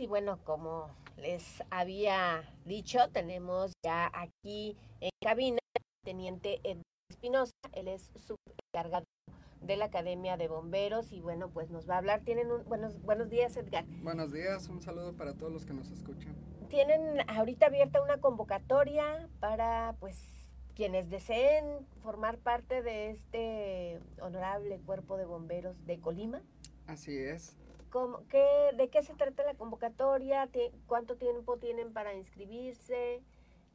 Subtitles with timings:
[0.00, 5.58] y bueno, como les había dicho, tenemos ya aquí en cabina
[6.04, 9.04] teniente Edgar Espinosa, él es subcargado
[9.60, 12.20] de la Academia de Bomberos y bueno, pues nos va a hablar.
[12.20, 13.84] Tienen un, buenos, buenos días, Edgar.
[14.02, 16.34] Buenos días, un saludo para todos los que nos escuchan.
[16.68, 20.22] Tienen ahorita abierta una convocatoria para pues
[20.76, 26.42] quienes deseen formar parte de este honorable cuerpo de bomberos de Colima.
[26.86, 27.56] Así es.
[27.90, 28.44] ¿Cómo, qué,
[28.76, 30.48] ¿De qué se trata la convocatoria?
[30.86, 33.22] ¿Cuánto tiempo tienen para inscribirse?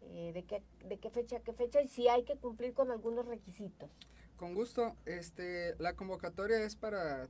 [0.02, 1.82] Eh, ¿de, qué, ¿De qué fecha qué fecha?
[1.82, 3.90] Y si hay que cumplir con algunos requisitos.
[4.38, 4.96] Con gusto.
[5.06, 7.30] Este, la convocatoria es para eh,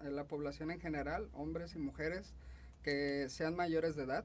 [0.00, 2.34] la población en general, hombres y mujeres
[2.82, 4.24] que sean mayores de edad.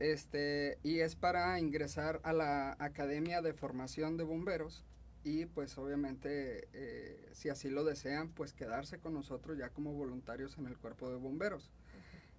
[0.00, 4.84] Este, y es para ingresar a la Academia de Formación de Bomberos
[5.22, 10.56] y pues obviamente eh, si así lo desean pues quedarse con nosotros ya como voluntarios
[10.58, 11.70] en el cuerpo de bomberos.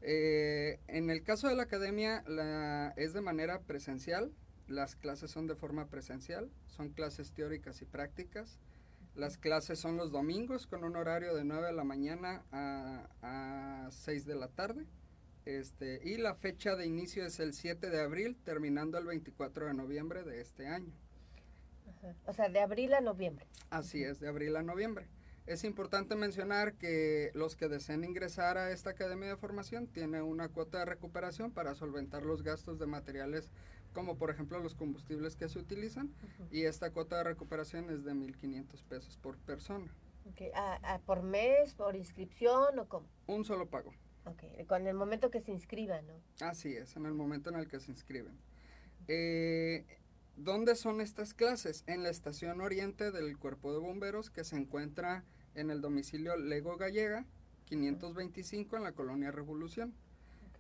[0.02, 4.34] Eh, en el caso de la academia la, es de manera presencial,
[4.68, 8.60] las clases son de forma presencial, son clases teóricas y prácticas.
[9.14, 13.92] Las clases son los domingos con un horario de 9 de la mañana a, a
[13.92, 14.88] 6 de la tarde.
[15.44, 19.74] Este, y la fecha de inicio es el 7 de abril, terminando el 24 de
[19.74, 20.94] noviembre de este año.
[22.26, 23.48] O sea, de abril a noviembre.
[23.70, 25.08] Así es, de abril a noviembre.
[25.48, 30.50] Es importante mencionar que los que deseen ingresar a esta academia de formación tienen una
[30.50, 33.52] cuota de recuperación para solventar los gastos de materiales
[33.94, 36.14] como por ejemplo los combustibles que se utilizan
[36.52, 39.94] y esta cuota de recuperación es de 1.500 pesos por persona.
[40.32, 40.52] Okay.
[40.54, 43.08] ¿A, por mes, por inscripción o cómo?
[43.28, 43.92] Un solo pago.
[44.26, 46.14] Ok, con el momento que se inscriban, ¿no?
[46.42, 48.38] Así es, en el momento en el que se inscriben.
[49.08, 49.86] Eh,
[50.36, 51.84] ¿Dónde son estas clases?
[51.88, 55.24] En la estación oriente del Cuerpo de Bomberos que se encuentra
[55.56, 57.26] en el domicilio Lego Gallega,
[57.66, 59.94] 525 en la colonia Revolución.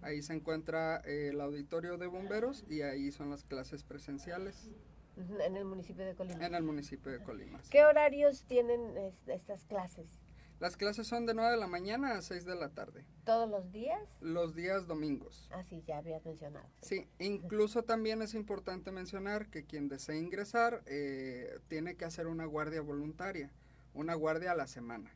[0.02, 4.69] Ahí se encuentra eh, el auditorio de bomberos y ahí son las clases presenciales.
[5.17, 6.45] En el municipio de Colima.
[6.45, 7.59] En el municipio de Colima.
[7.69, 8.81] ¿Qué horarios tienen
[9.28, 10.07] estas clases?
[10.61, 13.03] Las clases son de 9 de la mañana a 6 de la tarde.
[13.25, 13.99] ¿Todos los días?
[14.22, 15.49] Los días domingos.
[15.51, 16.69] Ah, sí, ya habías mencionado.
[16.83, 22.45] Sí, incluso también es importante mencionar que quien desee ingresar eh, tiene que hacer una
[22.45, 23.51] guardia voluntaria,
[23.95, 25.11] una guardia a la semana.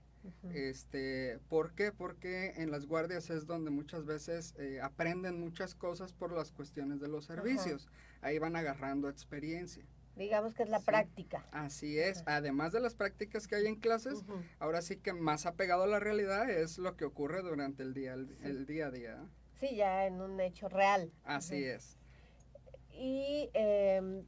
[0.55, 1.91] Este, ¿Por qué?
[1.91, 6.99] Porque en las guardias es donde muchas veces eh, aprenden muchas cosas por las cuestiones
[6.99, 7.87] de los servicios.
[8.21, 9.85] Ahí van agarrando experiencia.
[10.15, 11.45] Digamos que es la práctica.
[11.51, 12.23] Así es.
[12.25, 14.23] Además de las prácticas que hay en clases,
[14.59, 18.13] ahora sí que más apegado a la realidad es lo que ocurre durante el día,
[18.13, 19.25] el, día a día.
[19.59, 21.11] Sí, ya en un hecho real.
[21.23, 21.97] Así es.
[22.91, 24.25] Y em,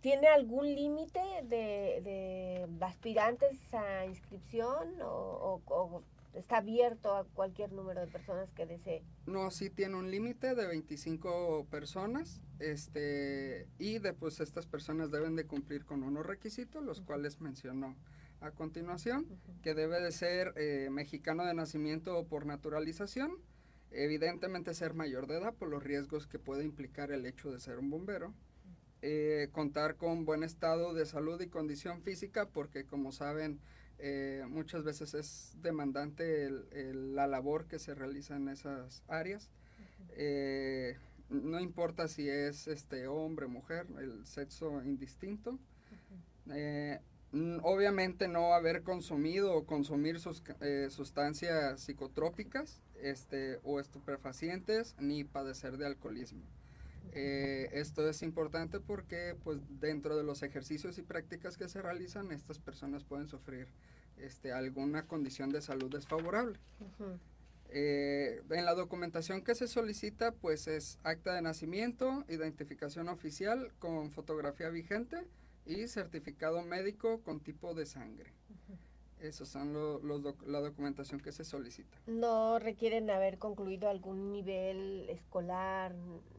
[0.00, 6.02] ¿Tiene algún límite de, aspirantes a inscripción o,
[6.34, 9.02] está abierto a cualquier número de personas que desee?
[9.26, 15.46] No, sí tiene un límite de 25 personas este, y después estas personas deben de
[15.46, 17.96] cumplir con unos requisitos, los cuales mencionó
[18.40, 19.26] a continuación,
[19.62, 23.32] que debe de ser eh, mexicano de nacimiento o por naturalización,
[23.90, 27.78] evidentemente ser mayor de edad por los riesgos que puede implicar el hecho de ser
[27.78, 28.34] un bombero,
[29.02, 33.60] eh, contar con buen estado de salud y condición física, porque como saben,
[33.98, 39.50] eh, muchas veces es demandante la labor que se realiza en esas áreas.
[40.10, 40.96] Eh,
[41.28, 45.58] no importa si es este hombre, mujer, el sexo indistinto.
[47.62, 50.42] obviamente no haber consumido o consumir sus,
[50.88, 56.44] sustancias psicotrópicas este, o estupefacientes ni padecer de alcoholismo.
[57.12, 62.32] Eh, esto es importante porque pues dentro de los ejercicios y prácticas que se realizan
[62.32, 63.68] estas personas pueden sufrir
[64.16, 66.58] este, alguna condición de salud desfavorable.
[67.70, 74.10] Eh, en la documentación que se solicita pues es acta de nacimiento, identificación oficial con
[74.10, 75.26] fotografía vigente
[75.66, 78.32] y certificado médico con tipo de sangre.
[79.20, 81.96] Esos son los la documentación que se solicita.
[82.06, 85.94] ¿No requieren haber concluido algún nivel escolar?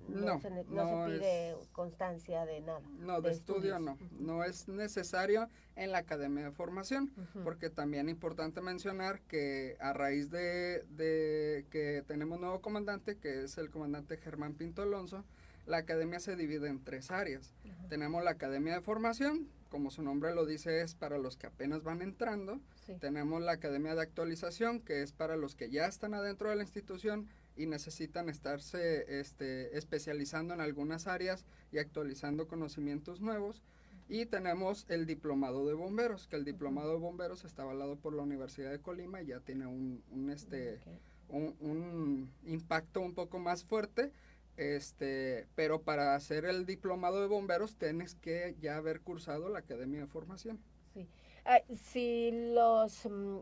[0.08, 2.82] No, se, no, se pide constancia de nada.
[3.00, 3.98] No, de, estudio no.
[4.18, 7.12] No es necesario en la academia de formación,
[7.44, 13.44] porque también es importante mencionar que a raíz de, de que tenemos nuevo comandante, que
[13.44, 15.24] es el comandante Germán Pinto Alonso,
[15.66, 17.54] la academia se divide en tres áreas.
[17.90, 21.84] Tenemos la academia de formación, como su nombre lo dice, es para los que apenas
[21.84, 22.60] van entrando.
[23.00, 26.64] Tenemos la Academia de Actualización, que es para los que ya están adentro de la
[26.64, 33.64] institución y necesitan estarse este, especializando en algunas áreas y actualizando conocimientos nuevos.
[34.08, 38.24] Y tenemos el Diplomado de Bomberos, que el Diplomado de Bomberos está avalado por la
[38.24, 40.02] Universidad de Colima y ya tiene un,
[40.34, 40.80] este,
[41.28, 44.12] un, un impacto un poco más fuerte
[44.60, 50.02] este, pero para hacer el diplomado de bomberos tienes que ya haber cursado la Academia
[50.02, 50.60] de Formación.
[50.94, 51.08] Sí.
[51.46, 51.62] Ah,
[51.92, 53.38] si los mm,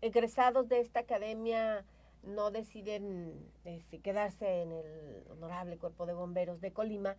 [0.00, 1.84] egresados de esta academia
[2.24, 7.16] no deciden este, quedarse en el honorable cuerpo de bomberos de Colima,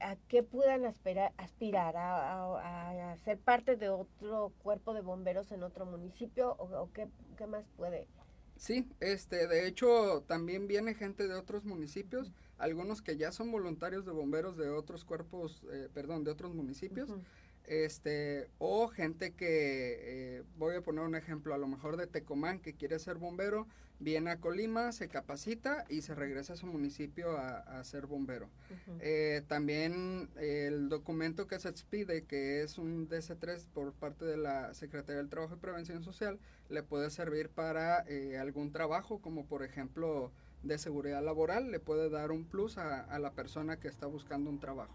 [0.00, 1.34] ¿a qué puedan aspirar?
[1.36, 7.68] aspirar a, ser parte de otro cuerpo de bomberos en otro municipio o, qué más
[7.76, 8.08] puede?
[8.60, 14.04] Sí, este, de hecho también viene gente de otros municipios, algunos que ya son voluntarios
[14.04, 17.08] de bomberos de otros cuerpos, eh, perdón, de otros municipios,
[17.64, 22.60] este, o gente que, eh, voy a poner un ejemplo, a lo mejor de Tecomán
[22.60, 23.66] que quiere ser bombero,
[24.00, 28.48] viene a Colima, se capacita y se regresa a su municipio a, ser bombero.
[29.00, 34.74] Eh, también el documento que se expide, que es un DC3 por parte de la
[34.74, 36.38] Secretaría del Trabajo y Prevención Social,
[36.70, 42.10] le puede servir para eh, algún trabajo, como por ejemplo de seguridad laboral, le puede
[42.10, 44.94] dar un plus a, la persona que está buscando un trabajo.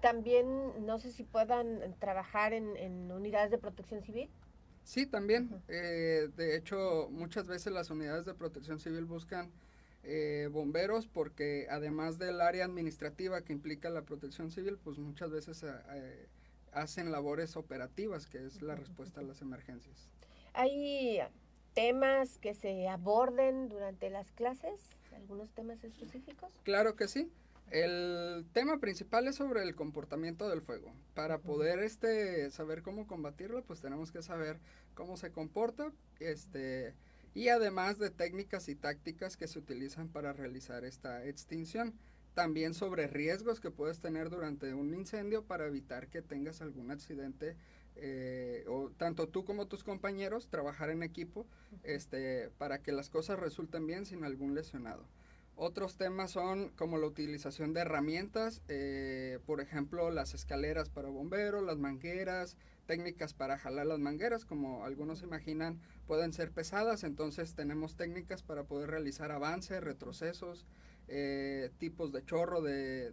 [0.00, 4.30] También, no sé si puedan trabajar en unidades de protección civil.
[4.84, 5.62] Sí, también.
[5.68, 9.50] Eh, de hecho, muchas veces las unidades de protección civil buscan
[10.02, 15.62] eh, bomberos porque además del área administrativa que implica la protección civil, pues muchas veces
[15.62, 16.26] eh,
[16.72, 20.08] hacen labores operativas, que es la respuesta a las emergencias.
[20.54, 21.20] ¿Hay
[21.74, 24.80] temas que se aborden durante las clases?
[25.14, 26.50] ¿Algunos temas específicos?
[26.64, 27.30] Claro que sí.
[27.70, 30.92] El tema principal es sobre el comportamiento del fuego.
[31.14, 34.58] Para poder este saber cómo combatirlo, pues tenemos que saber
[34.94, 36.94] cómo se comporta, este
[37.32, 41.94] y además de técnicas y tácticas que se utilizan para realizar esta extinción.
[42.34, 47.56] También sobre riesgos que puedes tener durante un incendio para evitar que tengas algún accidente
[47.96, 51.46] eh, o tanto tú como tus compañeros trabajar en equipo
[51.82, 55.04] este, para que las cosas resulten bien sin algún lesionado.
[55.56, 61.62] Otros temas son como la utilización de herramientas, eh, por ejemplo, las escaleras para bomberos,
[61.62, 62.56] las mangueras,
[62.86, 68.64] técnicas para jalar las mangueras, como algunos imaginan, pueden ser pesadas, entonces tenemos técnicas para
[68.64, 70.66] poder realizar avances, retrocesos,
[71.06, 73.12] eh, tipos de chorro de,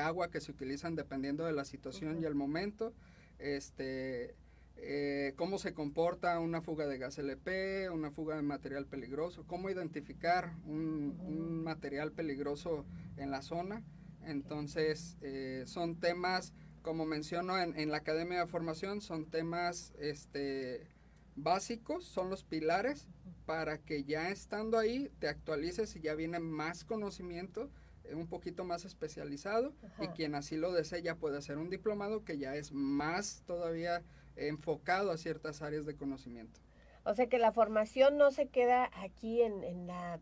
[0.00, 2.92] agua que se utilizan dependiendo de la situación y el momento.
[3.38, 4.34] Este,
[4.76, 9.70] eh, cómo se comporta una fuga de gas LP, una fuga de material peligroso, cómo
[9.70, 12.84] identificar un, material peligroso
[13.16, 13.82] en la zona.
[14.26, 20.86] Entonces, eh, son temas, como menciono en, la Academia de Formación, son temas este,
[21.36, 23.08] básicos, son los pilares
[23.46, 27.70] para que ya estando ahí te actualices y ya viene más conocimiento
[28.04, 32.24] eh, un poquito más especializado y quien así lo desee ya puede hacer un diplomado
[32.24, 34.02] que ya es más todavía
[34.36, 36.60] enfocado a ciertas áreas de conocimiento.
[37.04, 40.20] O sea que la formación no se queda aquí en, la,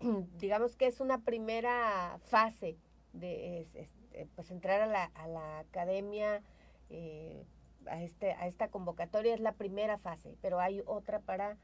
[0.38, 2.76] digamos que es una primera fase
[3.12, 3.88] de este,
[4.34, 6.42] pues entrar a la, a la academia,
[6.90, 7.46] eh,
[7.86, 11.56] a, este, a esta convocatoria es la primera fase, pero hay otra para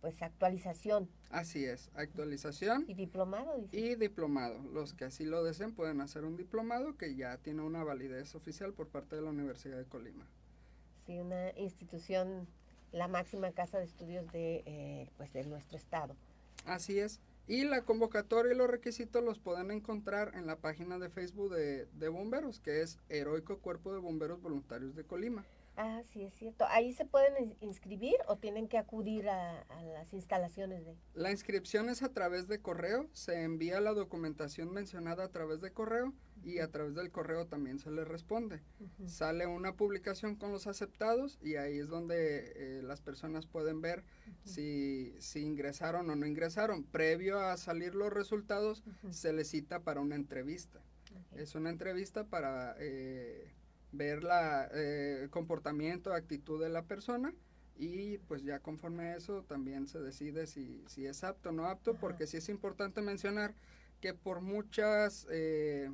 [0.00, 1.08] pues actualización.
[1.30, 2.84] Así es, actualización.
[2.88, 3.68] Y diplomado.
[3.70, 4.60] Y diplomado.
[4.72, 8.72] Los que así lo deseen pueden hacer un diplomado que ya tiene una validez oficial
[8.72, 10.28] por parte de la Universidad de Colima
[11.20, 12.46] una institución,
[12.92, 16.16] la máxima casa de estudios de, eh, pues de nuestro estado.
[16.66, 17.20] Así es.
[17.48, 21.86] Y la convocatoria y los requisitos los pueden encontrar en la página de Facebook de,
[21.86, 25.44] de Bomberos, que es Heroico Cuerpo de Bomberos Voluntarios de Colima.
[25.76, 26.66] Ah, sí, es cierto.
[26.68, 29.64] ¿Ahí se pueden inscribir o tienen que acudir a,
[29.94, 30.96] las instalaciones de...?
[31.14, 35.72] La inscripción es a través de correo, se envía la documentación mencionada a través de
[35.72, 36.12] correo
[36.44, 38.60] y a través del correo también se le responde.
[39.06, 44.04] Sale una publicación con los aceptados y ahí es donde eh, las personas pueden ver
[44.44, 46.84] si, si, ingresaron o no ingresaron.
[46.84, 50.80] Previo a salir los resultados, se les cita para una entrevista.
[51.34, 52.76] Es una entrevista para...
[52.78, 53.52] Eh,
[53.92, 57.32] ver la eh, comportamiento, actitud de la persona
[57.76, 61.66] y pues ya conforme a eso también se decide si, si es apto o no
[61.66, 63.54] apto, porque sí es importante mencionar
[64.00, 65.90] que por muchas eh,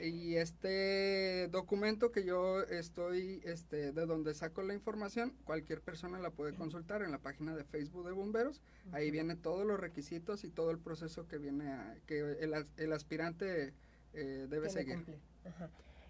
[0.03, 6.31] Y este documento que yo estoy, este, de donde saco la información, cualquier persona la
[6.31, 8.61] puede consultar en la página de Facebook de Bomberos.
[8.91, 13.73] Ahí viene todos los requisitos y todo el proceso que viene, que el, el aspirante
[14.13, 15.05] eh, debe seguir.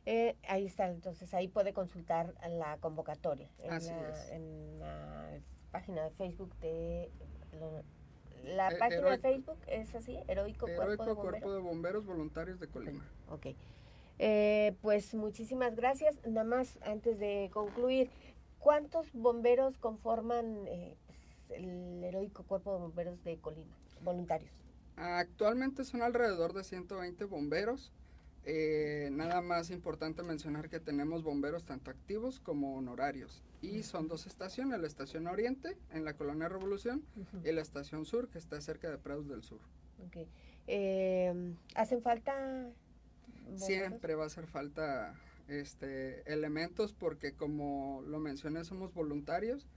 [0.06, 4.30] Eh, ahí está, entonces ahí puede consultar la convocatoria en, Así la, es.
[4.32, 5.40] en la
[5.72, 7.12] página de Facebook de...
[7.60, 7.84] lo-
[8.44, 11.30] la Eh, página de Facebook es así, Heroico, Cuerpo de Heroico Bomberos.
[11.42, 13.06] Cuerpo de Bomberos Voluntarios de Colima.
[13.30, 13.48] Ok.
[14.24, 16.16] Eh, pues muchísimas gracias.
[16.28, 18.12] Nada más antes de concluir,
[18.60, 23.76] ¿cuántos bomberos conforman eh, pues, el heroico cuerpo de bomberos de Colima?
[24.04, 24.52] Voluntarios.
[24.96, 27.92] Actualmente son alrededor de 120 bomberos.
[28.44, 33.42] Eh, nada más importante mencionar que tenemos bomberos tanto activos como honorarios.
[33.64, 37.04] Y son dos estaciones, la estación Oriente en la Colonia Revolución
[37.44, 39.62] y la estación Sur que está cerca de Prados del Sur.
[40.06, 40.28] Ok.
[40.68, 42.72] Eh, ¿Hacen falta
[43.56, 45.14] Siempre va a hacer falta
[45.48, 49.68] este elementos porque como lo mencioné somos voluntarios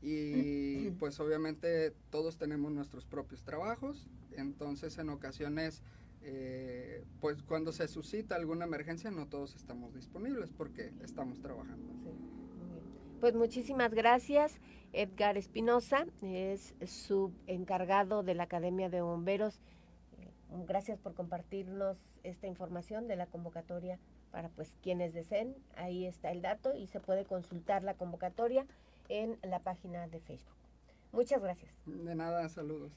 [0.00, 5.82] y pues obviamente todos tenemos nuestros propios trabajos entonces en ocasiones
[6.22, 12.34] eh, pues cuando se suscita alguna emergencia no todos estamos disponibles porque estamos trabajando Sí.
[13.20, 14.60] Pues muchísimas gracias.
[14.92, 19.62] Edgar Espinosa es subencargado de la Academia de Bomberos.
[20.66, 23.98] Gracias por compartirnos esta información de la convocatoria
[24.30, 25.56] para pues quienes deseen.
[25.76, 28.66] Ahí está el dato y se puede consultar la convocatoria
[29.08, 30.54] en la página de Facebook.
[31.12, 31.72] Muchas gracias.
[31.86, 32.92] de nada saludos